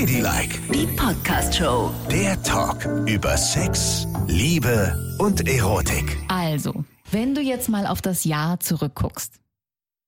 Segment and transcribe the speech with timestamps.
[0.00, 1.90] Ladylike, Die Podcast-Show.
[2.10, 6.18] der Talk über Sex, Liebe und Erotik.
[6.28, 9.40] Also, wenn du jetzt mal auf das Jahr zurückguckst,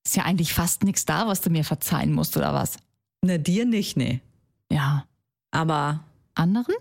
[0.04, 2.76] ist ja eigentlich fast nichts da, was du mir verzeihen musst, oder was?
[3.24, 4.20] Ne, dir nicht, nee.
[4.70, 5.06] Ja.
[5.52, 6.00] Aber
[6.34, 6.74] Anderen?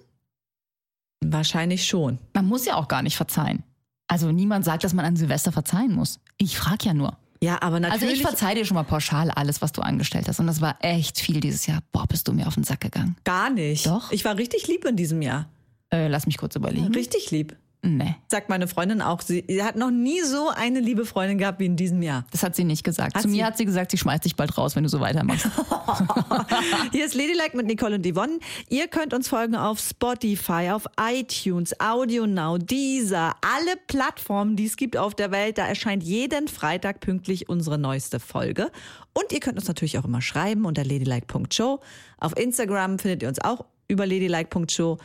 [1.24, 2.20] wahrscheinlich schon.
[2.34, 3.64] Man muss ja auch gar nicht verzeihen.
[4.10, 6.20] Also niemand sagt, dass man an Silvester verzeihen muss.
[6.38, 7.16] Ich frag ja nur.
[7.42, 8.16] Ja, aber Also natürlich.
[8.16, 10.40] ich verzeih dir schon mal pauschal alles, was du angestellt hast.
[10.40, 11.80] Und das war echt viel dieses Jahr.
[11.92, 13.16] Boah, bist du mir auf den Sack gegangen.
[13.24, 13.86] gar nicht.
[13.86, 14.12] Doch.
[14.12, 15.48] Ich war richtig lieb in diesem Jahr.
[15.92, 16.88] Äh, lass mich kurz überlegen.
[16.94, 17.56] Richtig lieb.
[17.84, 19.22] Nee, Sagt meine Freundin auch.
[19.22, 22.26] Sie, hat noch nie so eine liebe Freundin gehabt wie in diesem Jahr.
[22.32, 23.16] das hat sie nicht gesagt.
[23.16, 25.48] Hat Zu mir hat sie gesagt, sie schmeißt dich bald raus, wenn du so weitermachst.
[26.92, 28.40] Hier ist Ladylike mit Nicole und Yvonne.
[28.68, 34.76] Ihr könnt uns folgen auf Spotify, auf iTunes, Audio Now, Deezer, alle Plattformen, die es
[34.76, 35.58] gibt auf der Welt.
[35.58, 38.72] Da erscheint jeden Freitag pünktlich unsere neueste Folge.
[39.14, 41.80] Und ihr könnt uns natürlich auch immer schreiben unter ladylike.show.
[42.20, 44.98] Auf Instagram findet ihr uns auch über ladylike.show.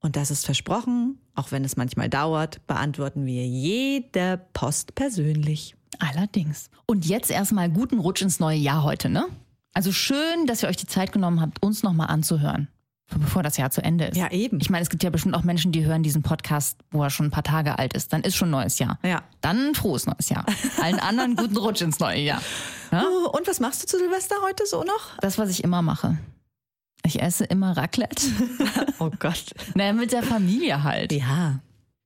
[0.00, 5.74] Und das ist versprochen, auch wenn es manchmal dauert, beantworten wir jede Post persönlich.
[5.98, 6.70] Allerdings.
[6.86, 9.26] Und jetzt erstmal guten Rutsch ins neue Jahr heute, ne?
[9.72, 12.68] Also schön, dass ihr euch die Zeit genommen habt, uns nochmal anzuhören,
[13.10, 14.16] bevor das Jahr zu Ende ist.
[14.16, 14.58] Ja, eben.
[14.60, 17.26] Ich meine, es gibt ja bestimmt auch Menschen, die hören diesen Podcast, wo er schon
[17.26, 18.12] ein paar Tage alt ist.
[18.12, 18.98] Dann ist schon neues Jahr.
[19.02, 19.22] Ja.
[19.40, 20.46] Dann ein frohes neues Jahr.
[20.80, 22.40] Allen anderen guten Rutsch ins neue Jahr.
[22.92, 25.18] Oh, Und was machst du zu Silvester heute so noch?
[25.20, 26.16] Das, was ich immer mache.
[27.04, 28.26] Ich esse immer Raclette.
[28.98, 29.44] Oh Gott.
[29.74, 31.12] naja, mit der Familie halt.
[31.12, 31.60] Ja.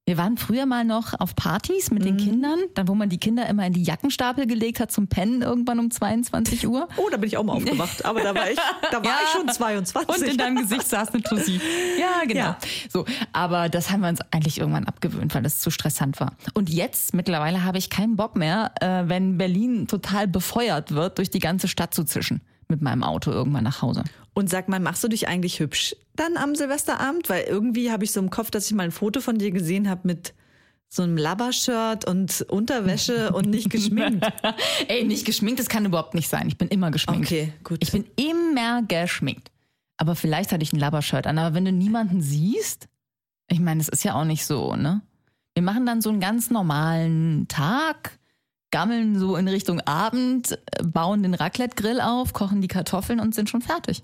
[0.07, 3.47] Wir waren früher mal noch auf Partys mit den Kindern, dann wo man die Kinder
[3.49, 6.89] immer in die Jackenstapel gelegt hat zum Pennen irgendwann um 22 Uhr.
[6.97, 8.05] Oh, da bin ich auch mal aufgewacht.
[8.05, 8.59] Aber da war ich,
[8.91, 9.13] da war Ja.
[9.25, 10.09] ich schon 22.
[10.09, 11.61] Und in deinem Gesicht saß eine Tussi.
[12.01, 12.41] Ja, genau.
[12.41, 12.59] Ja.
[12.93, 16.33] So, aber das haben wir uns eigentlich irgendwann abgewöhnt, weil das zu stressant war.
[16.55, 21.31] Und jetzt mittlerweile habe ich keinen Bock mehr, äh, wenn Berlin total befeuert wird, durch
[21.31, 24.05] die ganze Stadt zu zischen mit meinem Auto irgendwann nach Hause.
[24.33, 27.29] Und sag mal, machst du dich eigentlich hübsch dann am Silvesterabend?
[27.29, 29.89] Weil irgendwie habe ich so im Kopf, dass ich mal ein Foto von dir gesehen
[29.89, 30.35] habe mit
[30.89, 34.27] so einem Labbershirt und Unterwäsche und nicht geschminkt.
[34.89, 36.49] Ey, nicht geschminkt, das kann überhaupt nicht sein.
[36.49, 37.27] Ich bin immer geschminkt.
[37.27, 37.79] Okay, gut.
[37.83, 39.51] Ich bin immer geschminkt.
[39.97, 41.39] Aber vielleicht hatte ich ein Labbershirt an.
[41.39, 42.89] Aber wenn du niemanden siehst,
[43.49, 45.03] ich meine, es ist ja auch nicht so, ne?
[45.55, 48.19] Wir machen dann so einen ganz normalen Tag,
[48.71, 53.51] gammeln so in Richtung Abend, äh, bauen den Raclette-Grill auf, kochen die Kartoffeln und sind
[53.51, 54.03] schon fertig.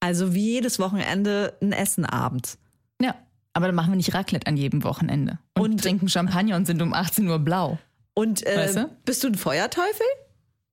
[0.00, 2.58] Also wie jedes Wochenende ein Essenabend.
[3.00, 3.14] Ja.
[3.54, 5.38] Aber dann machen wir nicht Raclette an jedem Wochenende.
[5.54, 7.78] Und, Und- trinken Champagner und sind um 18 Uhr blau.
[8.14, 8.88] Und äh, Weißt du?
[9.04, 10.06] bist du ein Feuerteufel?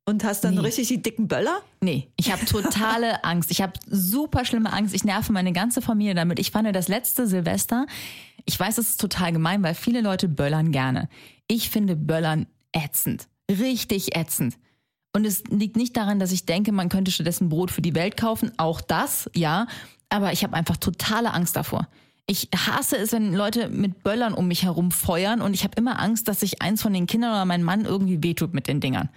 [0.08, 0.60] Und hast dann Nee.
[0.60, 1.62] richtig die dicken Böller?
[1.82, 3.50] Nee, ich habe totale Angst.
[3.50, 4.94] Ich habe super schlimme Angst.
[4.94, 6.38] Ich nerve meine ganze Familie damit.
[6.38, 7.88] Ich fand das letzte Silvester,
[8.46, 11.10] ich weiß, es ist total gemein, weil viele Leute böllern gerne.
[11.48, 13.28] Ich finde Böllern ätzend.
[13.50, 14.58] Richtig ätzend.
[15.14, 18.18] Und es liegt nicht daran, dass ich denke, man könnte stattdessen Brot für die Welt
[18.18, 18.52] kaufen.
[18.58, 19.68] Auch das, ja.
[20.10, 21.88] Aber ich habe einfach totale Angst davor.
[22.28, 26.00] Ich hasse es, wenn Leute mit Böllern um mich herum feuern und ich habe immer
[26.02, 29.10] Angst, dass sich eins von den Kindern oder mein Mann irgendwie wehtut mit den Dingern.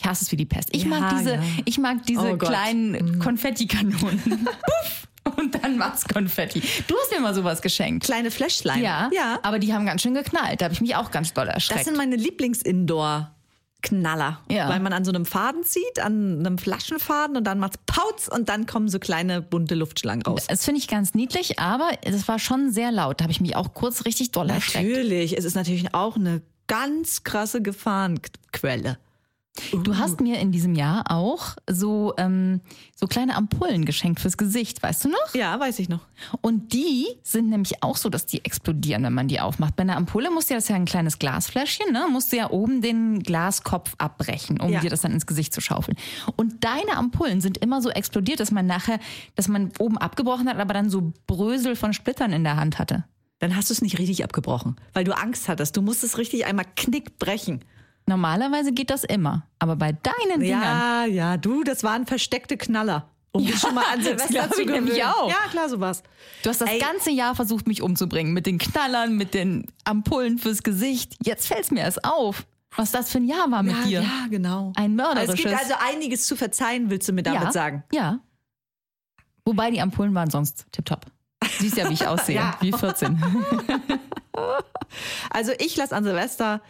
[0.00, 0.70] Ich hasse es wie die Pest.
[0.72, 1.42] Ich Ja, mag diese, ja.
[1.64, 4.20] ich mag diese Oh kleinen Konfettikanonen.
[4.44, 5.08] Puff!
[5.36, 6.62] Und dann macht's Konfetti.
[6.86, 8.04] Du hast mir mal sowas geschenkt.
[8.04, 8.82] Kleine Fläschlein.
[8.82, 9.38] Ja, ja.
[9.42, 10.60] aber die haben ganz schön geknallt.
[10.60, 11.84] Da habe ich mich auch ganz doll Das erschreckt.
[11.84, 14.40] sind meine Lieblings-Indoor-Knaller.
[14.50, 14.68] Ja.
[14.68, 18.48] Weil man an so einem Faden zieht, an einem Flaschenfaden und dann macht's Pauz und
[18.48, 20.46] dann kommen so kleine bunte Luftschlangen raus.
[20.48, 23.20] das finde ich ganz niedlich, aber es war schon sehr laut.
[23.20, 24.88] Da habe ich mich auch kurz richtig doll erschreckt.
[24.88, 28.98] Natürlich, es ist natürlich auch eine ganz krasse Gefahrenquelle.
[29.84, 32.60] Du hast mir in diesem Jahr auch so, ähm,
[32.94, 35.34] so kleine Ampullen geschenkt fürs Gesicht, weißt du noch?
[35.34, 36.00] Ja, weiß ich noch.
[36.40, 39.76] Und die sind nämlich auch so, dass die explodieren, wenn man die aufmacht.
[39.76, 42.06] Bei einer Ampulle musst du ja, das ist ja ein kleines Glasfläschchen, ne?
[42.10, 44.80] musst du ja oben den Glaskopf abbrechen, um Ja.
[44.80, 45.96] dir das dann ins Gesicht zu schaufeln.
[46.36, 48.98] Und deine Ampullen sind immer so explodiert, dass man nachher,
[49.34, 53.04] dass man oben abgebrochen hat, aber dann so Brösel von Splittern in der Hand hatte.
[53.38, 55.74] Dann hast du es nicht richtig abgebrochen, weil du Angst hattest.
[55.76, 57.60] Du musstest richtig einmal knick brechen.
[58.06, 60.62] Normalerweise geht das immer, aber bei deinen Dingern.
[60.62, 63.08] Ja, ja, du, das waren versteckte Knaller.
[63.32, 64.90] Um dich schon mal an Silvester zu gewöhnen.
[65.02, 65.28] auch.
[65.28, 66.02] Ja, klar, sowas.
[66.42, 66.80] Du hast das Ey.
[66.80, 68.32] ganze Jahr versucht, mich umzubringen.
[68.32, 71.16] Mit den Knallern, mit den Ampullen fürs Gesicht.
[71.24, 74.02] Jetzt fällt's mir erst auf, was das für ein Jahr war mit ja, dir.
[74.02, 74.72] ja, genau.
[74.74, 75.34] Ein mörderisches.
[75.34, 77.84] Es gibt also einiges zu verzeihen, willst du mir damit ja, sagen?
[77.92, 78.20] Ja.
[79.44, 81.06] Wobei die Ampullen waren sonst tipptopp.
[81.58, 82.36] Siehst ja, wie ich aussehe.
[82.36, 82.56] Ja.
[82.60, 83.22] Wie 14.
[85.30, 86.62] Also ich lasse an Silvester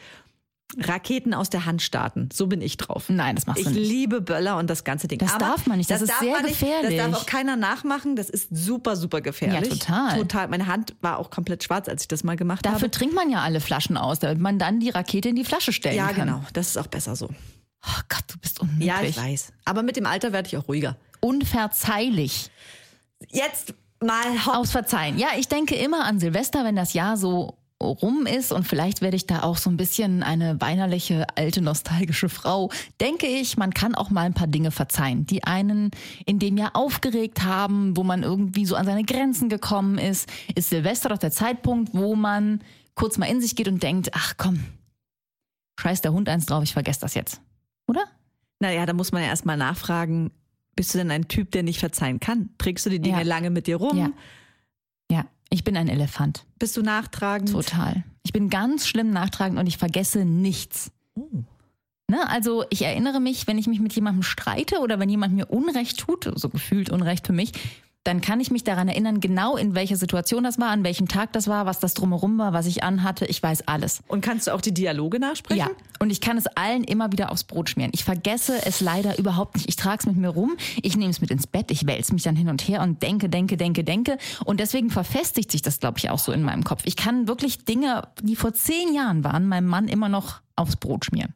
[0.79, 2.29] Raketen aus der Hand starten.
[2.33, 3.07] So bin ich drauf.
[3.09, 3.89] Nein, das machst Ich du nicht.
[3.89, 5.19] liebe Böller und das ganze Ding.
[5.19, 6.97] Das darf man nicht, das ist darf sehr man nicht, gefährlich.
[6.99, 8.15] Das darf auch keiner nachmachen.
[8.17, 9.69] Das ist super, super gefährlich.
[9.69, 10.19] Ja, total.
[10.19, 10.49] Total.
[10.49, 12.91] Meine Hand war auch komplett schwarz, als ich das mal gemacht Dafür habe.
[12.91, 15.97] trinkt man ja alle Flaschen aus, damit man dann die Rakete in die Flasche stellen
[15.97, 16.27] Ja, kann.
[16.27, 16.45] genau.
[16.53, 17.27] Das ist auch besser so.
[17.85, 18.87] Oh Gott, du bist unmöglich.
[18.87, 19.53] Ja, ich weiß.
[19.65, 20.97] Aber mit dem Alter werde ich auch ruhiger.
[21.55, 22.51] Unverzeihlich.
[23.29, 24.57] Jetzt mal hopp.
[24.57, 25.19] Aufs Verzeihen.
[25.19, 29.17] Ja, ich denke immer an Silvester, wenn das Jahr so rum ist und vielleicht werde
[29.17, 33.95] ich da auch so ein bisschen eine weinerliche, alte, nostalgische Frau, denke ich, man kann
[33.95, 35.91] auch mal ein paar Dinge verzeihen, die einen
[36.27, 40.29] in dem Jahr aufgeregt haben, wo man irgendwie so an seine Grenzen gekommen ist.
[40.55, 42.61] Ist Silvester doch der Zeitpunkt, wo man
[42.95, 44.63] kurz mal in sich geht und denkt, ach komm,
[45.81, 47.41] scheiß der Hund eins drauf, ich vergesse das jetzt.
[47.89, 48.05] Oder?
[48.61, 50.31] Naja, da muss man ja erstmal nachfragen,
[50.77, 52.51] bist du denn ein Typ, der nicht verzeihen kann?
[52.59, 53.25] Trägst du die Dinge Ja.
[53.25, 53.97] lange mit dir rum?
[53.97, 54.11] Ja.
[55.11, 56.45] Ja, ich bin ein Elefant.
[56.59, 57.51] Bist du nachtragend?
[57.51, 58.05] Total.
[58.23, 60.93] Ich bin ganz schlimm nachtragend und ich vergesse nichts.
[62.09, 65.51] Ne, also ich erinnere mich, wenn ich mich mit jemandem streite oder wenn jemand mir
[65.51, 67.53] Unrecht tut, so gefühlt Unrecht für mich,
[68.05, 71.35] dann kann ich mich daran erinnern, genau in welcher Situation das war, an welchem Tag
[71.35, 73.27] das war, was das drumherum war, was ich anhatte.
[73.27, 74.01] Ich weiß alles.
[74.09, 75.59] Und kannst du auch die Dialoge nachsprechen?
[75.59, 77.93] Ja, und ich kann es allen immer wieder aufs Brot schmieren.
[77.95, 79.69] Ich vergesse es leider überhaupt nicht.
[79.69, 82.23] Ich trage es mit mir rum, ich nehme es mit ins Bett, ich wälze mich
[82.23, 84.17] dann hin und her und denke, denke, denke, denke.
[84.47, 86.83] Und deswegen verfestigt sich das, glaube ich, auch so in meinem Kopf.
[86.87, 91.05] Ich kann wirklich Dinge, die vor zehn Jahren waren, meinem Mann immer noch aufs Brot
[91.05, 91.35] schmieren.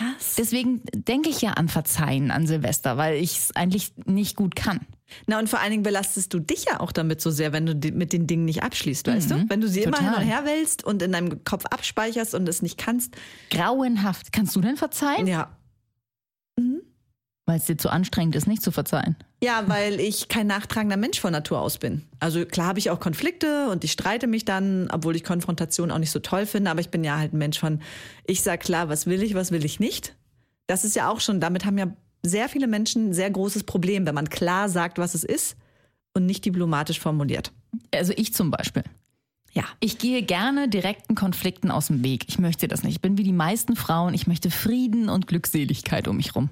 [0.00, 0.36] Was?
[0.36, 4.80] Deswegen denke ich ja an Verzeihen an Silvester, weil ich es eigentlich nicht gut kann.
[5.26, 7.74] Na und vor allen Dingen belastest du dich ja auch damit so sehr, wenn du
[7.92, 9.44] mit den Dingen nicht abschließt, weißt du?
[9.48, 10.06] Wenn du sie immer Mhm.
[10.06, 10.20] Total.
[10.20, 13.14] hin und her wälzt und in deinem Kopf abspeicherst und es nicht kannst.
[13.50, 14.32] Grauenhaft.
[14.32, 15.26] Kannst du denn verzeihen?
[15.26, 15.56] Ja.
[17.44, 19.16] Weil es dir zu anstrengend ist, nicht zu verzeihen.
[19.42, 22.06] Ja, weil ich kein nachtragender Mensch von Natur aus bin.
[22.20, 25.98] Also klar habe ich auch Konflikte und ich streite mich dann, obwohl ich Konfrontation auch
[25.98, 27.80] nicht so toll finde, aber ich bin ja halt ein Mensch von,
[28.24, 30.14] ich sag klar, was will ich, was will ich nicht.
[30.68, 31.88] Das ist ja auch schon, damit haben ja
[32.22, 35.56] sehr viele Menschen ein sehr großes Problem, wenn man klar sagt, was es ist
[36.14, 37.52] und nicht diplomatisch formuliert.
[37.92, 38.84] Also ich zum Beispiel.
[39.52, 39.64] Ja.
[39.80, 42.24] Ich gehe gerne direkten Konflikten aus dem Weg.
[42.28, 42.94] Ich möchte das nicht.
[42.94, 44.14] Ich bin wie die meisten Frauen.
[44.14, 46.48] Ich möchte Frieden und Glückseligkeit um mich rum.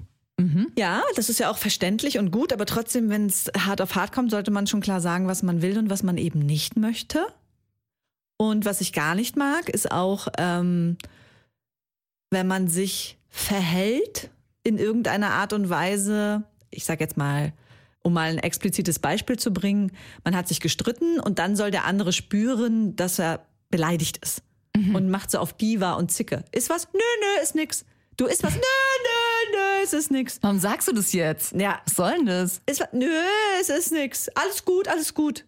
[0.77, 4.11] Ja, das ist ja auch verständlich und gut, aber trotzdem, wenn es hart auf hart
[4.11, 7.25] kommt, sollte man schon klar sagen, was man will und was man eben nicht möchte.
[8.37, 10.97] Und was ich gar nicht mag, ist auch, ähm,
[12.31, 14.31] wenn man sich verhält
[14.63, 17.53] in irgendeiner Art und Weise, ich sag jetzt mal,
[18.01, 19.91] um mal ein explizites Beispiel zu bringen,
[20.23, 24.41] man hat sich gestritten und dann soll der andere spüren, dass er beleidigt ist.
[24.95, 26.43] Und macht so auf Diva und Zicke.
[26.51, 26.87] Ist was?
[26.93, 27.85] Nö, nö, ist nix.
[28.17, 28.53] Du isst was?
[28.53, 29.20] Nö, nö,
[29.51, 30.37] nö, es ist nix.
[30.41, 31.53] Warum sagst du das jetzt?
[31.53, 31.81] Ja.
[31.85, 32.61] Was soll denn das?
[32.67, 33.09] Was- nö,
[33.59, 34.29] es ist nix.
[34.29, 35.45] Alles gut, alles gut.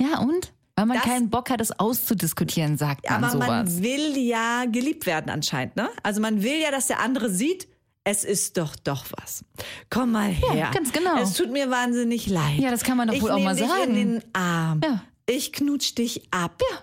[0.00, 0.52] Ja, und?
[0.76, 3.48] Weil man Das- keinen Bock hat, es auszudiskutieren, sagt man Aber sowas.
[3.48, 5.90] man will ja geliebt werden anscheinend, ne?
[6.02, 7.68] Also man will ja, dass der andere sieht,
[8.04, 9.44] es ist doch doch was.
[9.90, 10.70] Komm mal her.
[10.72, 11.18] ganz genau.
[11.22, 12.58] Es tut mir wahnsinnig leid.
[12.58, 13.94] Ja, das kann man doch ich wohl auch mal dich sagen.
[13.94, 14.80] in den Arm.
[14.82, 15.02] Ja.
[15.26, 16.60] Ich knutsch dich ab.
[16.70, 16.78] Ja.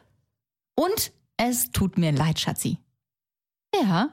[0.76, 2.78] Und es tut mir leid, Schatzi.
[3.74, 4.10] Ja.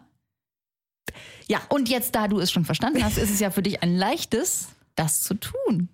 [1.48, 1.60] Ja.
[1.68, 4.68] Und jetzt, da du es schon verstanden hast, ist es ja für dich ein leichtes,
[4.94, 5.88] das zu tun.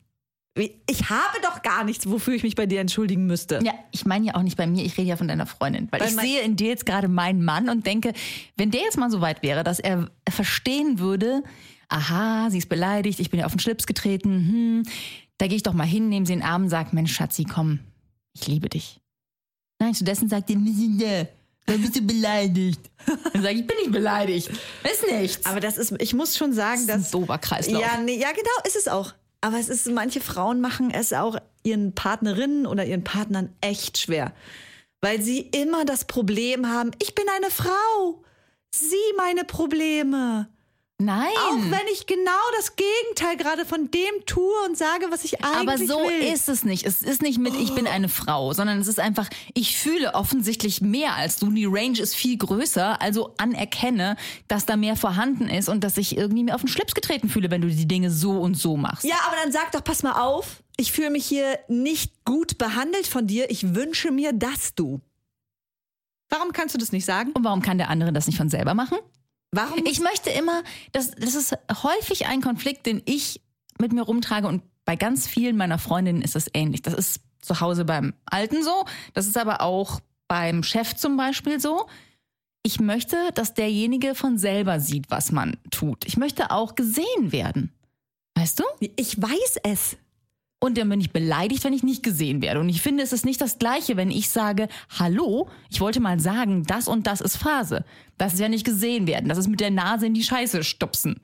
[0.87, 3.61] Ich habe doch gar nichts, wofür ich mich bei dir entschuldigen müsste.
[3.64, 5.88] Ja, ich meine ja auch nicht bei mir, ich rede ja von deiner Freundin.
[5.91, 8.12] Weil, Weil ich sehe in dir jetzt gerade meinen Mann und denke,
[8.56, 11.43] wenn der jetzt mal so weit wäre, dass er verstehen würde,
[11.88, 14.82] aha, sie ist beleidigt, ich bin ja auf den Schlips getreten, hm,
[15.38, 17.44] da gehe ich doch mal hin, nehme sie in den Arm und sage, Mensch, Schatzi,
[17.44, 17.79] komm,
[18.35, 19.00] ich liebe dich.
[19.79, 21.26] Nein, stattdessen sagt er, ja,
[21.67, 22.81] dann bist du beleidigt.
[23.07, 24.49] Dann sage ich, ich bin nicht beleidigt.
[24.49, 25.47] Ist nichts.
[25.47, 27.81] Aber das ist, ich muss schon sagen, das dass ist ein dober Kreislauf.
[27.81, 29.15] Ja, nee, ja, genau, ist es auch.
[29.41, 34.33] Aber es ist, manche Frauen machen es auch ihren Partnerinnen oder ihren Partnern echt schwer.
[35.00, 38.23] Weil sie immer das Problem haben, ich bin eine Frau.
[38.75, 40.49] Sieh meine Probleme.
[41.00, 41.28] Nein.
[41.49, 45.59] Auch wenn ich genau das Gegenteil gerade von dem tue und sage, was ich eigentlich
[45.59, 46.33] Aber so will.
[46.33, 46.85] ist es nicht.
[46.85, 50.83] Es ist nicht mit ich bin eine Frau, sondern es ist einfach, ich fühle offensichtlich
[50.83, 51.50] mehr als du.
[51.50, 54.16] Die Range ist viel größer, also anerkenne,
[54.47, 57.50] dass da mehr vorhanden ist und dass ich irgendwie mir auf den Schlips getreten fühle,
[57.50, 59.04] wenn du die Dinge so und so machst.
[59.04, 63.07] Ja, aber dann sag doch, pass mal auf, ich fühle mich hier nicht gut behandelt
[63.07, 63.50] von dir.
[63.50, 65.00] Ich wünsche mir, dass du.
[66.28, 67.33] Warum kannst du das nicht sagen?
[67.33, 68.99] Und warum kann der andere das nicht von selber machen?
[69.52, 69.85] Warum?
[69.87, 73.40] Ich möchte immer, das, das ist häufig ein Konflikt, den ich
[73.78, 76.83] mit mir rumtrage und bei ganz vielen meiner Freundinnen ist es ähnlich.
[76.83, 81.59] Das ist zu Hause beim Alten so, das ist aber auch beim Chef zum Beispiel
[81.59, 81.87] so.
[82.62, 86.04] Ich möchte, dass derjenige von selber sieht, was man tut.
[86.07, 87.73] Ich möchte auch gesehen werden.
[88.35, 88.64] Weißt du?
[88.97, 89.97] ich weiß es.
[90.62, 92.61] Und dann bin ich beleidigt, wenn ich nicht gesehen werde.
[92.61, 96.21] Und ich finde, es ist nicht das Gleiche, wenn ich sage, hallo, ich wollte mal
[96.21, 97.85] sagen, das und das ist Phase.
[98.19, 99.31] Das ist ja nicht gesehen werden.
[99.31, 101.21] Das ist mit der Nase in die Scheiße stupsen.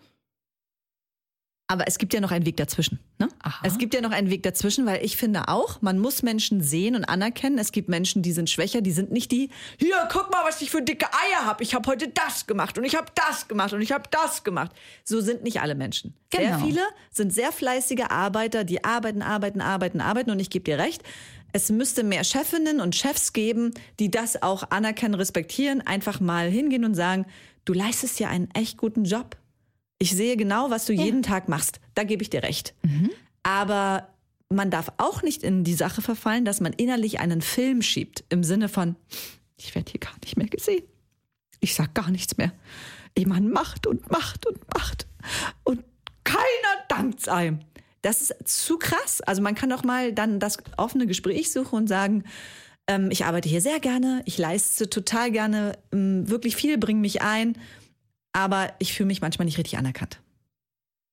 [1.68, 3.00] Aber es gibt ja noch einen Weg dazwischen.
[3.18, 3.28] Ne?
[3.42, 3.60] Aha.
[3.64, 6.94] Es gibt ja noch einen Weg dazwischen, weil ich finde auch, man muss Menschen sehen
[6.94, 7.58] und anerkennen.
[7.58, 10.70] Es gibt Menschen, die sind schwächer, die sind nicht die, hier, guck mal, was ich
[10.70, 11.64] für dicke Eier habe.
[11.64, 14.70] Ich habe heute das gemacht und ich habe das gemacht und ich habe das gemacht.
[15.02, 16.14] So sind nicht alle Menschen.
[16.32, 16.64] Sehr Genau.
[16.64, 20.30] viele sind sehr fleißige Arbeiter, die arbeiten, arbeiten, arbeiten, arbeiten.
[20.30, 21.02] Und ich gebe dir recht,
[21.52, 26.84] es müsste mehr Chefinnen und Chefs geben, die das auch anerkennen, respektieren, einfach mal hingehen
[26.84, 27.26] und sagen,
[27.64, 29.36] du leistest ja einen echt guten Job.
[29.98, 31.80] Ich sehe genau, was du jeden Tag machst.
[31.94, 32.74] Da gebe ich dir recht.
[33.42, 34.08] Aber
[34.48, 38.24] man darf auch nicht in die Sache verfallen, dass man innerlich einen Film schiebt.
[38.28, 38.96] Im Sinne von,
[39.56, 40.84] ich werde hier gar nicht mehr gesehen.
[41.60, 42.52] Ich sag gar nichts mehr.
[43.26, 45.06] Man macht und macht und macht.
[45.64, 45.82] Und
[46.24, 47.60] keiner dankt einem.
[48.02, 49.20] Das ist zu krass.
[49.22, 52.24] Also man kann doch mal dann das offene Gespräch suchen und sagen,
[52.86, 57.22] ähm, ich arbeite hier sehr gerne, ich leiste total gerne, ähm, wirklich viel, bringe mich
[57.22, 57.58] ein,
[58.36, 60.20] aber ich fühle mich manchmal nicht richtig anerkannt.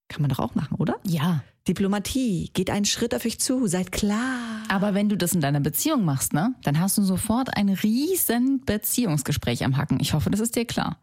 [0.10, 1.00] Kann man doch auch machen, oder?
[1.08, 1.42] Ja.
[1.70, 4.64] Diplomatie, geht einen Schritt auf euch zu, seid klar.
[4.68, 8.60] Aber wenn du das in deiner Beziehung machst, ne, dann hast du sofort ein riesen
[8.66, 10.02] Beziehungsgespräch am Hacken.
[10.02, 11.00] Ich hoffe, das ist dir klar.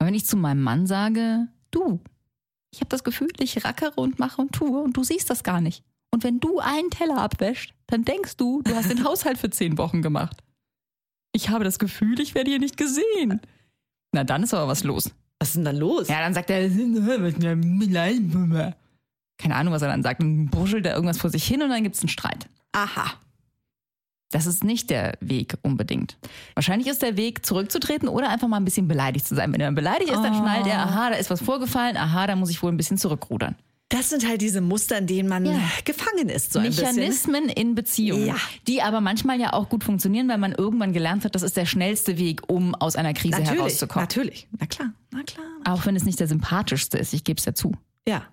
[0.00, 2.00] Und wenn ich zu meinem Mann sage, du,
[2.72, 5.60] ich habe das Gefühl, ich rackere und mache und tue und du siehst das gar
[5.60, 5.84] nicht.
[6.10, 9.78] Und wenn du einen Teller abwäschst, dann denkst du, du hast den Haushalt für zehn
[9.78, 10.42] Wochen gemacht.
[11.30, 13.40] Ich habe das Gefühl, ich werde hier nicht gesehen.
[14.10, 15.12] Na, dann ist aber was los.
[15.40, 16.08] Was ist denn da los?
[16.08, 16.68] Ja, dann sagt er,
[19.38, 20.20] keine Ahnung, was er dann sagt.
[20.20, 22.48] Dann bruschelt er irgendwas vor sich hin und dann gibt es einen Streit.
[22.72, 23.12] Aha.
[24.30, 26.18] Das ist nicht der Weg unbedingt.
[26.54, 29.52] Wahrscheinlich ist der Weg, zurückzutreten oder einfach mal ein bisschen beleidigt zu sein.
[29.52, 30.38] Wenn er beleidigt ist, dann Oh.
[30.38, 33.54] schnallt er, aha, da ist was vorgefallen, aha, da muss ich wohl ein bisschen zurückrudern.
[33.90, 35.58] Das sind halt diese Muster, in denen man Ja.
[35.84, 36.60] gefangen ist, so.
[36.60, 38.36] Mechanismen in Beziehungen, Ja.
[38.66, 41.64] die aber manchmal ja auch gut funktionieren, weil man irgendwann gelernt hat, das ist der
[41.64, 44.02] schnellste Weg, um aus einer Krise Natürlich, herauszukommen.
[44.04, 44.46] natürlich.
[44.58, 45.46] Na klar, na klar.
[45.64, 47.72] Auch wenn es nicht der sympathischste ist, ich gebe es ja zu.
[48.06, 48.26] Ja.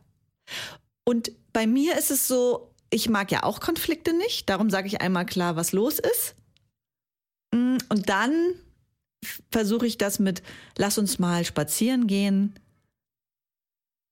[1.05, 4.49] Und bei mir ist es so, ich mag ja auch Konflikte nicht.
[4.49, 6.35] Darum sage ich einmal klar, was los ist.
[7.53, 8.33] Mm, Und dann
[9.51, 10.43] versuche ich das mit,
[10.77, 12.53] lass uns mal spazieren gehen,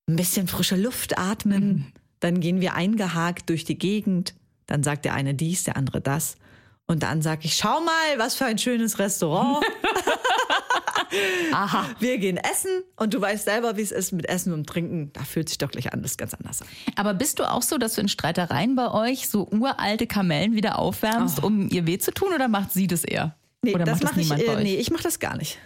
[0.07, 1.93] ein bisschen frische Luft atmen.
[2.19, 4.33] Dann gehen wir eingehakt durch die Gegend.
[4.65, 6.37] Dann sagt der eine dies, der andere das.
[6.85, 9.65] Und dann sage ich, schau mal, was für ein schönes Restaurant.
[11.53, 11.85] Aha.
[11.99, 15.11] Wir gehen essen und du weißt selber, wie es ist mit Essen und Trinken.
[15.13, 16.67] Da fühlt sich doch gleich alles ganz anders an.
[16.95, 20.79] Aber bist du auch so, dass du in Streitereien bei euch so uralte Kamellen wieder
[20.79, 23.35] aufwärmst, um ihr weh zu tun oder macht sie das eher?
[23.61, 24.63] Nee, oder das macht das mache ich, niemand bei äh, euch?
[24.63, 25.59] nee, ich mache das gar nicht.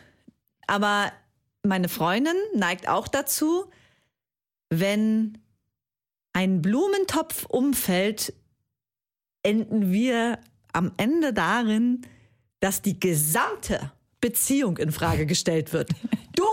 [0.67, 1.11] Aber
[1.63, 3.65] meine Freundin neigt auch dazu,
[4.69, 5.37] wenn
[6.33, 8.33] ein Blumentopf umfällt,
[9.43, 10.39] enden wir
[10.73, 12.01] am Ende darin,
[12.59, 15.89] dass die gesamte Beziehung in Frage gestellt wird.
[16.35, 16.43] Du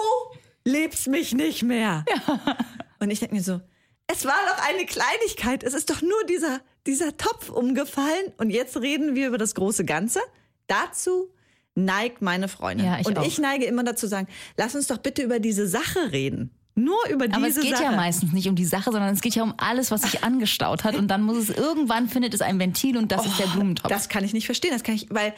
[0.64, 2.06] liebst mich nicht mehr.
[2.98, 3.60] Und ich denke mir so,
[4.06, 5.62] es war doch eine Kleinigkeit.
[5.62, 8.32] Es ist doch nur dieser, dieser Topf umgefallen.
[8.38, 10.20] Und jetzt reden wir über das große Ganze.
[10.66, 11.34] Dazu
[11.74, 12.86] neigt meine Freundin.
[12.86, 13.26] Ja, ich und auch.
[13.26, 16.50] ich neige immer dazu sagen, lass uns doch bitte über diese Sache reden.
[16.76, 17.84] Nur über Aber es diese geht Sache.
[17.84, 20.82] ja meistens nicht um die Sache, sondern es geht ja um alles, was sich angestaut
[20.82, 20.96] hat.
[20.96, 23.88] Und dann muss es irgendwann findet es ein Ventil und das ist der Blumentopf.
[23.88, 24.72] Das kann ich nicht verstehen.
[24.72, 25.34] Das kann ich, weil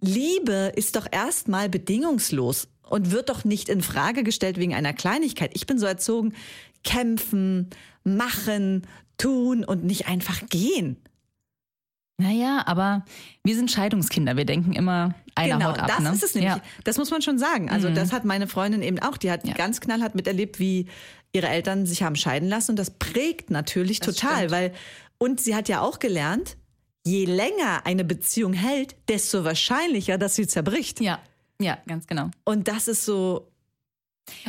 [0.00, 5.52] Liebe ist doch erstmal bedingungslos und wird doch nicht in Frage gestellt wegen einer Kleinigkeit.
[5.54, 6.34] Ich bin so erzogen,
[6.82, 7.70] kämpfen,
[8.02, 10.96] machen, tun und nicht einfach gehen.
[12.20, 13.04] Naja, aber
[13.44, 14.36] wir sind Scheidungskinder.
[14.36, 15.88] Wir denken immer, einer genau, haut ab.
[15.88, 16.10] das ne?
[16.12, 16.50] ist es nämlich.
[16.52, 16.56] Ja.
[16.58, 16.82] Mhm.
[16.84, 17.70] Das muss man schon sagen.
[17.70, 19.16] Also das hat meine Freundin eben auch.
[19.16, 19.54] Die hat Ja.
[19.54, 20.86] ganz knallhart miterlebt, wie
[21.32, 24.50] ihre Eltern sich haben scheiden lassen und das prägt natürlich total, stimmt.
[24.50, 24.72] weil
[25.18, 26.56] und sie hat ja auch gelernt,
[27.04, 31.00] je länger eine Beziehung hält, desto wahrscheinlicher, dass sie zerbricht.
[31.00, 31.18] ja,
[31.60, 32.30] ja, ganz genau.
[32.44, 33.49] Und das ist so,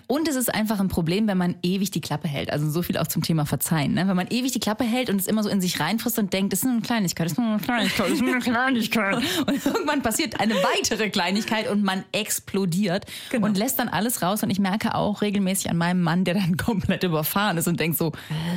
[0.07, 2.51] Und es ist einfach ein Problem, wenn man ewig die Klappe hält.
[2.51, 3.93] Also so viel auch zum Thema Verzeihen.
[3.93, 4.07] Ne?
[4.07, 6.53] Wenn man ewig die Klappe hält und es immer so in sich reinfrisst und denkt,
[6.53, 9.15] das ist nur eine Kleinigkeit, das ist nur eine Kleinigkeit, das ist nur eine Kleinigkeit.
[9.47, 13.47] Und irgendwann passiert eine weitere Kleinigkeit und man explodiert Genau.
[13.47, 14.43] und lässt dann alles raus.
[14.43, 17.97] Und ich merke auch regelmäßig an meinem Mann, der dann komplett überfahren ist und denkt
[17.97, 18.11] so,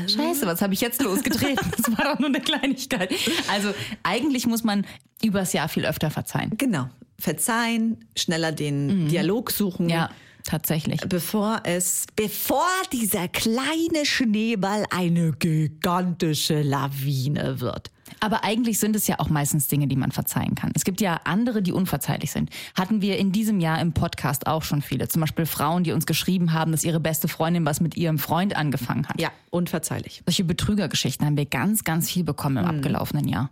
[0.06, 1.70] scheiße, was habe ich jetzt losgetreten?
[1.76, 3.12] Das war doch nur eine Kleinigkeit.
[3.50, 4.86] Also eigentlich muss man
[5.22, 6.52] übers Jahr viel öfter verzeihen.
[6.58, 9.84] genau, verzeihen, schneller den Dialog suchen.
[9.86, 9.90] Mhm.
[9.90, 10.10] Ja,
[10.44, 11.00] tatsächlich.
[11.08, 17.90] Bevor es, bevor dieser kleine Schneeball eine gigantische Lawine wird.
[18.20, 20.72] Aber eigentlich sind es ja auch meistens Dinge, die man verzeihen kann.
[20.74, 22.50] Es gibt ja andere, die unverzeihlich sind.
[22.74, 25.08] Hatten wir in diesem Jahr im Podcast auch schon viele.
[25.08, 28.56] Zum Beispiel Frauen, die uns geschrieben haben, dass ihre beste Freundin was mit ihrem Freund
[28.56, 29.20] angefangen hat.
[29.20, 30.22] Ja, unverzeihlich.
[30.26, 33.50] Solche Betrügergeschichten haben wir ganz, ganz viel bekommen im abgelaufenen Jahr.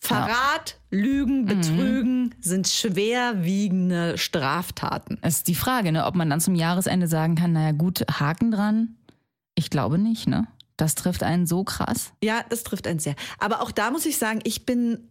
[0.00, 5.18] Verrat, Lügen, Betrügen sind schwerwiegende Straftaten.
[5.20, 8.50] Es ist die Frage, ne, ob man dann zum Jahresende sagen kann, naja gut, Haken
[8.50, 8.96] dran.
[9.54, 10.48] Ich glaube nicht, ne?
[10.80, 12.12] das trifft einen so krass.
[12.22, 13.14] Ja, das trifft einen sehr.
[13.38, 15.10] Aber auch da muss ich sagen, ich bin,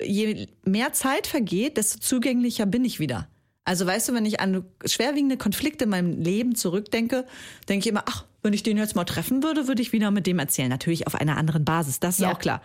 [0.00, 3.28] je mehr Zeit vergeht, desto zugänglicher bin ich wieder.
[3.64, 7.26] Also weißt du, wenn ich an schwerwiegende Konflikte in meinem Leben zurückdenke,
[7.68, 10.26] denke ich immer, ach, wenn ich den jetzt mal treffen würde, würde ich wieder mit
[10.26, 10.68] dem erzählen.
[10.68, 12.32] Natürlich auf einer anderen Basis, das ist Ja.
[12.32, 12.62] auch klar.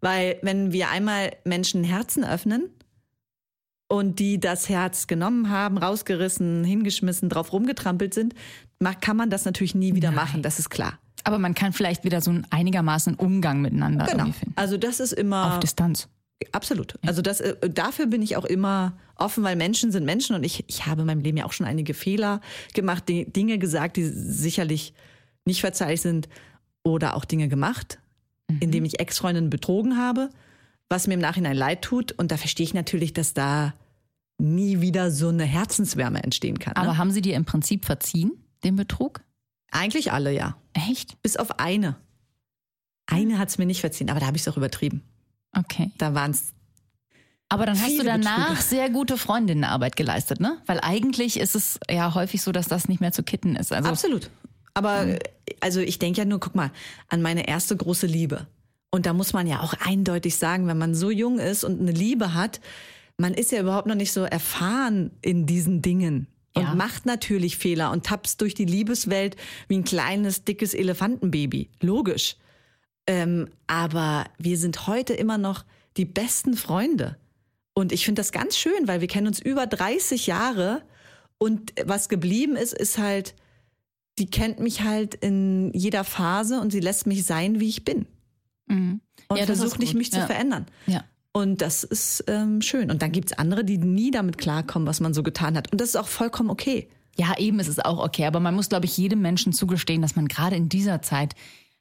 [0.00, 2.70] Weil wenn wir einmal Menschen Herzen öffnen
[3.88, 8.34] und die das Herz genommen haben, rausgerissen, hingeschmissen, drauf rumgetrampelt sind,
[9.00, 10.16] kann man das natürlich nie wieder Nein.
[10.16, 10.98] machen, das ist klar.
[11.24, 14.24] Aber man kann vielleicht wieder so einen einigermaßen Umgang miteinander Genau.
[14.26, 14.52] finden.
[14.56, 16.08] Also das ist immer Auf Distanz.
[16.52, 16.94] Absolut.
[17.04, 20.64] Also das, äh, dafür bin ich auch immer offen, weil Menschen sind Menschen und ich,
[20.68, 22.40] ich habe in meinem Leben ja auch schon einige Fehler
[22.74, 24.94] gemacht, die, Dinge gesagt, die sicherlich
[25.48, 26.28] nicht verzeihlich sind
[26.84, 27.98] oder auch Dinge gemacht,
[28.60, 30.30] indem ich Ex-Freundinnen betrogen habe,
[30.88, 32.12] was mir im Nachhinein leid tut.
[32.12, 33.74] Und da verstehe ich natürlich, dass da
[34.38, 36.74] nie wieder so eine Herzenswärme entstehen kann.
[36.76, 36.98] Aber Ne?
[36.98, 38.30] haben Sie dir im Prinzip verziehen,
[38.64, 39.20] den Betrug?
[39.72, 40.56] Eigentlich alle, ja.
[40.72, 41.20] Echt?
[41.22, 41.96] Bis auf eine.
[43.06, 45.02] Eine hat es mir nicht verziehen, aber da habe ich es auch übertrieben.
[45.56, 45.90] Okay.
[45.98, 46.52] Da waren es
[47.48, 48.62] Aber dann hast du danach Betrüger.
[48.62, 50.58] sehr gute Freundinnenarbeit geleistet, ne?
[50.66, 53.72] Weil eigentlich ist es ja häufig so, dass das nicht mehr zu kitten ist.
[53.72, 54.30] Also Absolut.
[54.78, 55.18] Aber äh,
[55.60, 56.70] also ich denke ja nur, guck mal,
[57.08, 58.46] an meine erste große Liebe.
[58.90, 61.92] Und da muss man ja auch eindeutig sagen, wenn man so jung ist und eine
[61.92, 62.60] Liebe hat,
[63.18, 66.26] man ist ja überhaupt noch nicht so erfahren in diesen Dingen.
[66.54, 66.74] Und Ja.
[66.74, 69.36] macht natürlich Fehler und tapst durch die Liebeswelt
[69.68, 71.68] wie ein kleines, dickes Elefantenbaby.
[71.80, 72.36] Logisch.
[73.06, 75.64] Ähm, aber wir sind heute immer noch
[75.96, 77.16] die besten Freunde.
[77.74, 80.82] Und ich finde das ganz schön, weil wir kennen uns über 30 Jahre.
[81.38, 83.34] Und was geblieben ist, ist halt,
[84.18, 88.06] die kennt mich halt in jeder Phase und sie lässt mich sein, wie ich bin.
[88.66, 89.00] mhm.
[89.30, 90.26] Und Ja, ist versucht nicht, mich zu Ja.
[90.26, 90.66] verändern.
[90.86, 91.04] ja.
[91.32, 92.90] Und das ist ähm, schön.
[92.90, 95.70] Und dann gibt's andere, die nie damit klarkommen, was man so getan hat.
[95.70, 96.88] Und das ist auch vollkommen okay.
[97.16, 98.24] Ja, eben ist es auch okay.
[98.26, 101.34] Aber man muss, glaube ich, jedem Menschen zugestehen, dass man gerade in dieser Zeit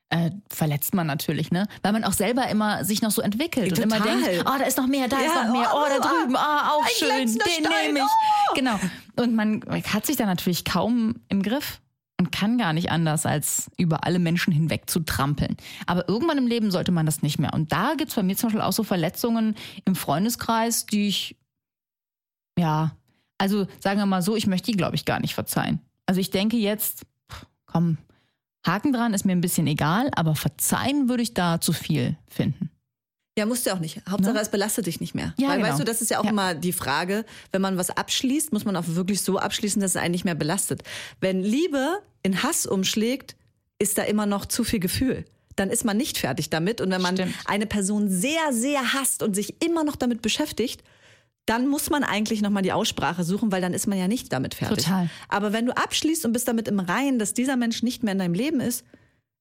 [0.10, 1.68] äh, verletzt man natürlich, ne?
[1.82, 4.22] Weil man auch selber immer sich noch so entwickelt und immer Total.
[4.22, 6.22] denkt, oh, da ist noch mehr, da ist Ja, noch mehr, oh, oh, da oh,
[6.22, 8.06] drüben, ah, auch schön, den nehme ich.
[8.06, 8.54] oh.
[8.56, 8.80] Genau.
[9.16, 9.62] Und man
[9.94, 11.82] hat sich da natürlich kaum im Griff
[12.20, 15.56] und kann gar nicht anders, als über alle Menschen hinweg zu trampeln.
[15.86, 17.54] Aber irgendwann im Leben sollte man das nicht mehr.
[17.54, 19.56] Und da gibt's bei mir zum Beispiel auch so Verletzungen
[19.86, 21.38] im Freundeskreis, die ich,
[22.58, 22.96] ja,
[23.38, 25.80] also sagen wir mal so, ich möchte die, glaube ich, gar nicht verzeihen.
[26.08, 27.06] Also ich denke jetzt,
[27.68, 27.98] komm,
[28.66, 32.72] Haken dran ist mir ein bisschen egal, aber verzeihen würde ich da zu viel finden.
[33.38, 34.02] Ja, musst du auch nicht.
[34.10, 34.40] Hauptsache, Ne?
[34.42, 35.34] es belastet dich nicht mehr.
[35.38, 35.70] Ja, Weil, genau.
[35.70, 36.32] weißt du, das ist ja auch Ja.
[36.32, 39.98] immer die Frage, wenn man was abschließt, muss man auch wirklich so abschließen, dass es
[39.98, 40.82] einen nicht mehr belastet.
[41.22, 43.36] Wenn Liebe in Hass umschlägt,
[43.80, 45.24] ist da immer noch zu viel Gefühl.
[45.56, 46.82] Dann ist man nicht fertig damit.
[46.82, 47.36] Und wenn man Stimmt.
[47.46, 50.84] eine Person sehr, sehr hasst und sich immer noch damit beschäftigt,
[51.46, 54.54] dann muss man eigentlich nochmal die Aussprache suchen, weil dann ist man ja nicht damit
[54.56, 54.84] fertig.
[54.86, 55.10] Total.
[55.30, 58.20] Aber wenn du abschließt und bist damit im Reinen, dass dieser Mensch nicht mehr in
[58.20, 58.84] deinem Leben ist,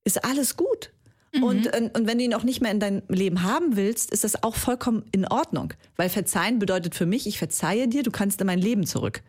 [0.04, 0.92] ist alles gut.
[1.36, 1.42] Mhm.
[1.42, 4.24] Und, äh, und wenn du ihn auch nicht mehr in deinem Leben haben willst, ist
[4.24, 5.72] das auch vollkommen in Ordnung.
[5.96, 9.22] Weil verzeihen bedeutet für mich, ich verzeihe dir, du kannst in mein Leben zurück.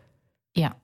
[0.56, 0.76] Ja.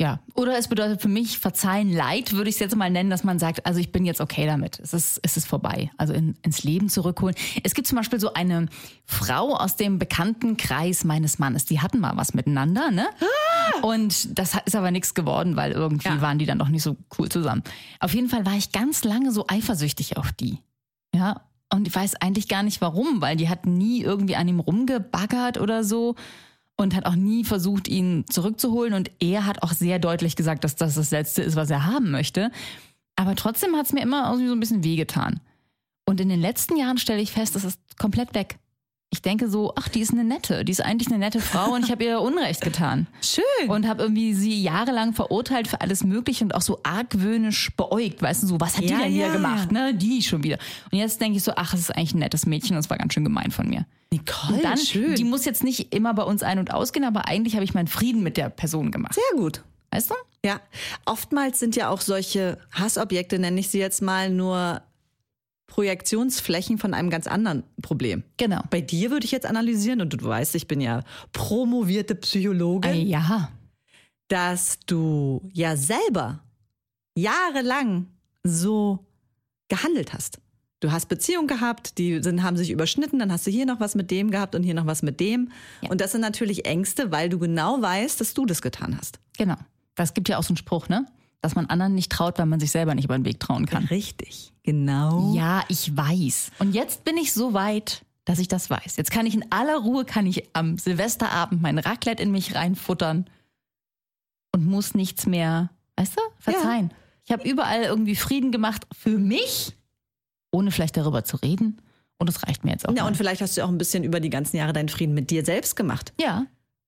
[0.00, 0.18] Ja.
[0.34, 3.38] Oder es bedeutet für mich verzeihen Leid, würde ich es jetzt mal nennen, dass man
[3.38, 4.80] sagt, also ich bin jetzt okay damit.
[4.80, 5.88] Es ist, es ist vorbei.
[5.96, 7.36] Also in, ins Leben zurückholen.
[7.62, 8.66] Es gibt zum Beispiel so eine
[9.06, 11.64] Frau aus dem bekannten Kreis meines Mannes.
[11.66, 13.06] Die hatten mal was miteinander, ne?
[13.82, 16.20] Und das ist aber nichts geworden, weil irgendwie Ja.
[16.20, 17.62] waren die dann doch nicht so cool zusammen.
[18.00, 20.58] Auf jeden Fall war ich ganz lange so eifersüchtig auf die.
[21.14, 21.42] Ja.
[21.72, 25.58] Und ich weiß eigentlich gar nicht warum, weil die hat nie irgendwie an ihm rumgebaggert
[25.60, 26.14] oder so
[26.76, 28.94] und hat auch nie versucht, ihn zurückzuholen.
[28.94, 32.10] Und er hat auch sehr deutlich gesagt, dass das das Letzte ist, was er haben
[32.10, 32.50] möchte.
[33.16, 35.40] Aber trotzdem hat es mir immer irgendwie so ein bisschen wehgetan.
[36.06, 38.58] Und in den letzten Jahren stelle ich fest, es ist komplett weg.
[39.14, 41.84] Ich denke so, ach, die ist eine nette, die ist eigentlich eine nette Frau und
[41.84, 43.06] ich habe ihr Unrecht getan.
[43.22, 43.70] Schön.
[43.70, 48.20] Und habe irgendwie sie jahrelang verurteilt für alles Mögliche und auch so argwöhnisch beäugt.
[48.20, 49.32] Weißt du, so, was hat die Ja, denn hier ja.
[49.32, 49.70] gemacht?
[49.70, 49.94] Ne?
[49.94, 50.58] Die schon wieder.
[50.90, 53.14] Und jetzt denke ich so, ach, es ist eigentlich ein nettes Mädchen, das war ganz
[53.14, 53.86] schön gemein von mir.
[54.10, 55.14] Nicole, Und dann, schön.
[55.14, 57.86] die muss jetzt nicht immer bei uns ein- und ausgehen, aber eigentlich habe ich meinen
[57.86, 59.14] Frieden mit der Person gemacht.
[59.14, 59.62] Sehr gut.
[59.92, 60.14] Weißt du?
[60.44, 60.58] Ja,
[61.06, 64.82] oftmals sind ja auch solche Hassobjekte, nenne ich sie jetzt mal, nur
[65.74, 68.22] Projektionsflächen von einem ganz anderen Problem.
[68.36, 68.62] Genau.
[68.70, 73.02] Bei dir würde ich jetzt analysieren, und du weißt, ich bin ja promovierte Psychologin, Äh,
[73.02, 73.50] ja.
[74.28, 76.38] dass du ja selber
[77.16, 78.06] jahrelang
[78.44, 79.04] so
[79.68, 80.38] gehandelt hast.
[80.78, 83.96] Du hast Beziehungen gehabt, die sind, haben sich überschnitten, dann hast du hier noch was
[83.96, 85.50] mit dem gehabt und hier noch was mit dem.
[85.80, 85.90] Ja.
[85.90, 89.18] Und das sind natürlich Ängste, weil du genau weißt, dass du das getan hast.
[89.38, 89.56] Genau.
[89.96, 91.04] Das gibt ja auch so einen Spruch, ne?
[91.44, 93.84] Dass man anderen nicht traut, weil man sich selber nicht über den Weg trauen kann.
[93.84, 95.34] Richtig, genau.
[95.34, 96.52] Ja, ich weiß.
[96.58, 98.96] Und jetzt bin ich so weit, dass ich das weiß.
[98.96, 103.26] Jetzt kann ich in aller Ruhe, kann ich am Silvesterabend mein Raclette in mich reinfuttern
[104.52, 106.94] und muss nichts mehr, weißt du, verzeihen.
[107.26, 109.74] Ich habe überall irgendwie Frieden gemacht für mich
[110.54, 111.80] ohne vielleicht darüber zu reden.
[112.16, 112.94] Und das reicht mir jetzt auch.
[112.94, 113.08] Ja, mal.
[113.08, 115.44] und vielleicht hast du auch ein bisschen über die ganzen Jahre deinen Frieden mit dir
[115.44, 116.14] selbst gemacht.
[116.18, 116.46] ja,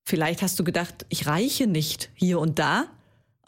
[0.08, 2.84] Vielleicht hast du gedacht, ich reiche nicht hier und da.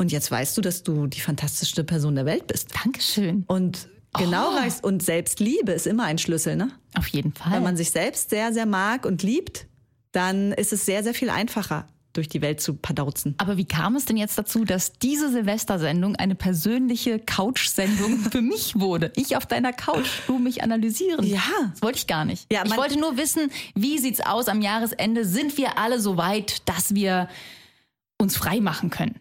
[0.00, 2.68] Und jetzt weißt du, dass du die fantastischste Person der Welt bist.
[2.84, 3.44] Dankeschön.
[3.48, 4.56] Und genau Oh.
[4.56, 4.84] reichst.
[4.84, 6.70] Und Selbstliebe ist immer ein Schlüssel, ne?
[6.96, 7.52] Auf jeden Fall.
[7.52, 9.66] Wenn man sich selbst sehr, sehr mag und liebt,
[10.12, 13.34] dann ist es sehr, sehr viel einfacher, durch die Welt zu padauzen.
[13.38, 18.78] Aber wie kam es denn jetzt dazu, dass diese Silvestersendung eine persönliche Couch-Sendung für mich
[18.78, 19.12] wurde?
[19.16, 21.26] Ich auf deiner Couch, du mich analysieren.
[21.26, 21.42] Ja.
[21.72, 22.46] Das wollte ich gar nicht.
[22.52, 25.24] Ja, ich wollte nur wissen, wie sieht's aus am Jahresende?
[25.24, 27.28] Sind wir alle so weit, dass wir
[28.16, 29.16] uns frei machen können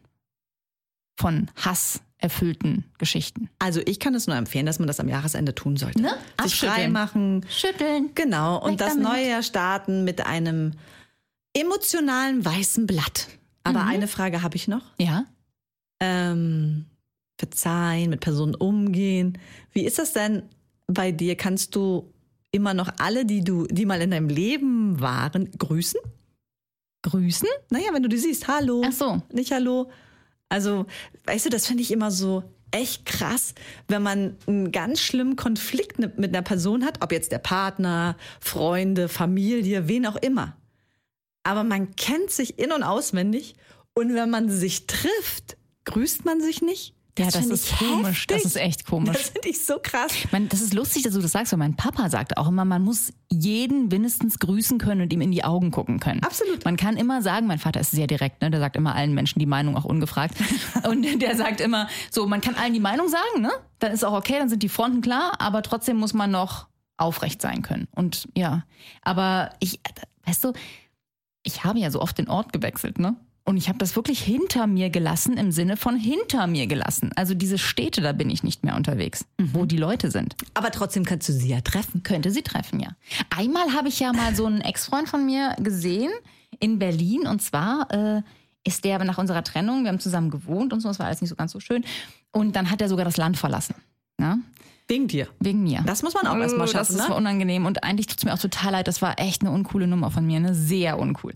[1.17, 3.49] von hasserfüllten Geschichten?
[3.59, 6.01] Also ich kann es nur empfehlen, dass man das am Jahresende tun sollte.
[6.01, 6.13] Ne?
[6.43, 7.45] Sich frei machen.
[7.49, 8.11] Schütteln.
[8.15, 8.63] Genau.
[8.63, 9.03] Und das damit.
[9.03, 10.73] neue Jahr starten mit einem
[11.53, 13.27] emotionalen weißen Blatt.
[13.63, 13.89] Aber Mhm.
[13.89, 14.83] eine Frage habe ich noch.
[14.99, 15.25] Ja.
[15.99, 16.85] ähm,
[17.39, 19.37] verzeihen, mit Personen umgehen.
[19.71, 20.43] Wie ist das denn
[20.87, 21.35] bei dir?
[21.35, 22.13] Kannst du
[22.51, 25.99] immer noch alle, die du, die mal in deinem Leben waren, grüßen?
[27.03, 27.47] Grüßen?
[27.71, 28.83] Naja, wenn du die siehst, hallo.
[28.85, 29.21] Ach so.
[29.33, 29.89] Nicht hallo.
[30.49, 30.85] Also,
[31.25, 33.53] weißt du, das finde ich immer so echt krass,
[33.87, 39.09] wenn man einen ganz schlimmen Konflikt mit einer Person hat, ob jetzt der Partner, Freunde,
[39.09, 40.57] Familie, wen auch immer.
[41.43, 43.55] Aber man kennt sich in- und auswendig
[43.93, 46.93] und wenn man sich trifft, grüßt man sich nicht.
[47.17, 48.27] Ja, das ist ich komisch.
[48.27, 48.55] Das heftig.
[48.55, 49.17] ist echt komisch.
[49.17, 50.11] Das finde ich so krass.
[50.31, 52.83] Man, das ist lustig, dass du das sagst, weil mein Papa sagt auch immer, man
[52.83, 56.23] muss jeden mindestens grüßen können und ihm in die Augen gucken können.
[56.23, 56.65] Absolut.
[56.65, 58.51] Man kann immer sagen, mein Vater ist sehr direkt, ne?
[58.51, 60.35] der sagt immer allen Menschen die Meinung auch ungefragt.
[60.87, 63.51] Und der sagt immer, so, man kann allen die Meinung sagen, ne?
[63.79, 67.41] Dann ist auch okay, dann sind die Fronten klar, aber trotzdem muss man noch aufrecht
[67.41, 67.87] sein können.
[67.91, 68.63] Und ja,
[69.01, 69.79] aber ich,
[70.25, 70.53] weißt du,
[71.43, 73.15] ich habe ja so oft den Ort gewechselt, ne?
[73.47, 77.11] Und ich habe das wirklich hinter mir gelassen, im Sinne von hinter mir gelassen.
[77.15, 80.35] Also diese Städte, da bin ich nicht mehr unterwegs, wo die Leute sind.
[80.53, 82.03] Aber trotzdem kannst du sie ja treffen.
[82.03, 82.89] Könnte sie treffen, ja.
[83.29, 86.11] Einmal habe ich ja mal so einen Ex-Freund von mir gesehen
[86.59, 87.25] in Berlin.
[87.25, 88.21] Und zwar äh,
[88.65, 91.29] ist der nach unserer Trennung, wir haben zusammen gewohnt und so, das war alles nicht
[91.29, 91.85] so ganz so schön.
[92.31, 93.75] Und dann hat er sogar das Land verlassen.
[94.19, 94.39] Ja?
[94.89, 95.29] Wegen dir.
[95.39, 95.83] Wegen mir.
[95.85, 97.15] Das muss man auch erst mal Oh, schaffen, Das ist ne?
[97.15, 98.89] unangenehm und eigentlich tut es mir auch total leid.
[98.89, 100.53] Das war echt eine uncoole Nummer von mir, ne?
[100.53, 101.33] Sehr uncool.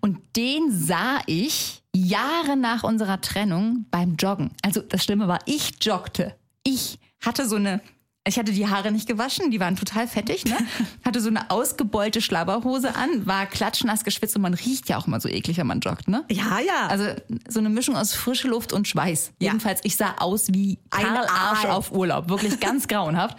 [0.00, 4.50] Und den sah ich Jahre nach unserer Trennung beim Joggen.
[4.62, 6.34] Also das Schlimme war, ich joggte.
[6.64, 7.80] Ich hatte so eine,
[8.26, 10.56] ich hatte die Haare nicht gewaschen, die waren total fettig, ne?
[11.04, 15.20] Hatte so eine ausgebeulte Schlabberhose an, war klatschnass geschwitzt und man riecht ja auch immer
[15.20, 16.24] so eklig, wenn man joggt, ne?
[16.30, 16.86] Ja, ja.
[16.88, 17.04] Also
[17.48, 19.32] so eine Mischung aus frische Luft und Schweiß.
[19.38, 19.48] Ja.
[19.48, 22.28] Jedenfalls, ich sah aus wie Ein Arsch auf Urlaub.
[22.28, 23.38] Wirklich ganz grauenhaft.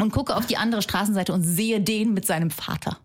[0.00, 2.98] Und gucke auf die andere Straßenseite und sehe den mit seinem Vater.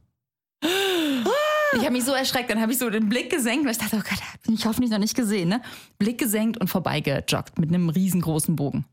[1.75, 3.97] Ich habe mich so erschreckt, dann habe ich so den Blick gesenkt, weil ich dachte,
[3.97, 5.49] oh Gott, hat mich hoffentlich noch nicht gesehen.
[5.49, 5.61] Ne?
[5.97, 8.85] Blick gesenkt und vorbeigejoggt mit einem riesengroßen Bogen.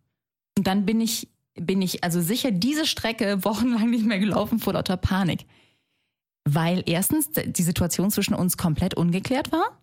[0.57, 4.75] Und dann bin ich, bin ich also sicher diese Strecke wochenlang nicht mehr gelaufen vor
[4.75, 5.47] lauter Panik.
[6.45, 9.81] Weil erstens die Situation zwischen uns komplett ungeklärt war.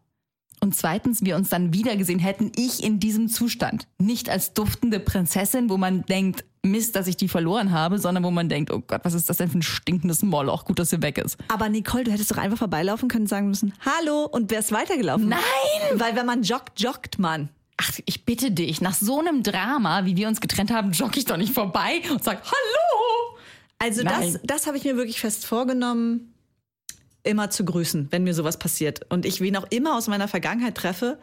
[0.61, 3.87] Und zweitens, wir uns dann wieder gesehen hätten, ich in diesem Zustand.
[3.97, 8.31] Nicht als duftende Prinzessin, wo man denkt, Mist, dass ich die verloren habe, sondern wo
[8.31, 10.63] man denkt, oh Gott, was ist das denn für ein stinkendes Moloch?
[10.63, 11.37] Gut, dass sie weg ist.
[11.49, 15.27] Aber Nicole, du hättest doch einfach vorbeilaufen können und sagen müssen, hallo, und wärst weitergelaufen.
[15.27, 15.41] Nein!
[15.95, 17.49] Weil wenn man joggt, joggt man.
[17.75, 21.25] Ach, ich bitte dich, nach so einem Drama, wie wir uns getrennt haben, jogge ich
[21.25, 23.37] doch nicht vorbei und sag Hallo!
[23.79, 24.33] Also Nein.
[24.33, 26.33] das, das habe ich mir wirklich fest vorgenommen,
[27.23, 29.01] immer zu grüßen, wenn mir sowas passiert.
[29.09, 31.19] Und ich wen auch immer aus meiner Vergangenheit treffe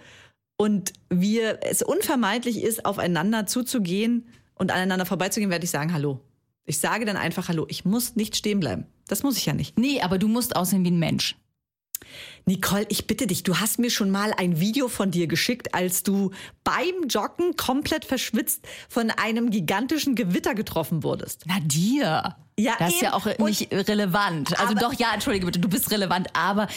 [0.59, 4.27] und wir es unvermeidlich ist, aufeinander zuzugehen
[4.61, 6.21] und aneinander vorbeizugehen, werde ich sagen Hallo.
[6.67, 7.67] Ich sage dann einfach Hallo.
[7.69, 8.87] Ich muss nicht stehen bleiben.
[9.09, 9.79] Das muss ich ja nicht.
[9.79, 11.35] Nee, aber du musst aussehen wie ein Mensch.
[12.47, 16.03] Nicole, ich bitte dich, du hast mir schon mal ein Video von dir geschickt, als
[16.03, 16.31] du
[16.65, 21.45] beim Joggen komplett verschwitzt von einem gigantischen Gewitter getroffen wurdest.
[21.47, 22.37] Na dir.
[22.59, 23.15] Ja, das ist ja eben.
[23.17, 24.59] auch Und- nicht relevant.
[24.59, 26.69] Also doch, ja, entschuldige bitte, du bist relevant, aber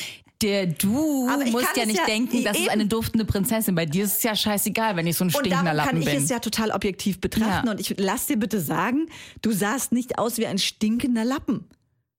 [0.44, 2.70] der du Aber musst kann ja nicht ja- denken, das ist eben.
[2.72, 3.74] eine duftende Prinzessin.
[3.74, 6.02] Bei dir ist es ja scheißegal, wenn ich so ein Und stinkender darum kann Lappen
[6.02, 6.24] ich bin.
[6.24, 7.66] es ja total objektiv betrachten.
[7.68, 7.72] Ja.
[7.72, 9.08] Und ich lass dir bitte sagen,
[9.42, 11.66] du sahst nicht aus wie ein stinkender Lappen.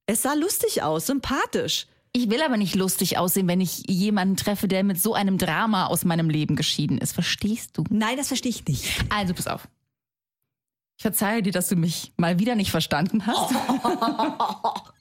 [0.07, 1.87] Es sah lustig aus, sympathisch.
[2.13, 5.87] Ich will aber nicht lustig aussehen, wenn ich jemanden treffe, der mit so einem Drama
[5.87, 7.13] aus meinem Leben geschieden ist.
[7.13, 7.85] Verstehst du?
[7.91, 8.85] Nein, das verstehe ich nicht.
[9.11, 9.69] Also pass auf.
[10.97, 13.53] Ich verzeihe dir, dass du mich mal wieder nicht verstanden hast.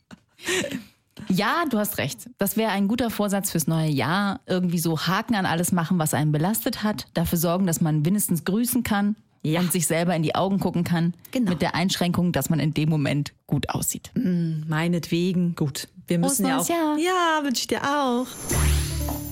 [1.30, 2.30] ja, du hast recht.
[2.38, 4.40] Das wäre ein guter Vorsatz fürs neue Jahr.
[4.48, 7.08] Irgendwie so Haken an alles machen, was einen belastet hat.
[7.14, 9.60] Dafür sorgen, dass man wenigstens grüßen kann Ja.
[9.60, 11.14] und sich selber in die Augen gucken kann.
[11.32, 11.52] Genau.
[11.52, 14.12] Mit der Einschränkung, dass man in dem Moment gut aussieht.
[14.16, 15.88] Meinetwegen, gut.
[16.08, 16.68] Wir müssen ja auch.
[16.68, 16.98] Jahr.
[16.98, 18.28] Ja, wünsche ich dir auch.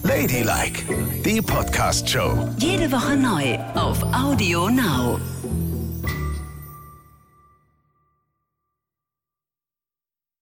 [0.03, 0.83] Ladylike,
[1.25, 2.49] die Podcast-Show.
[2.57, 5.19] Jede Woche neu auf Audio Now.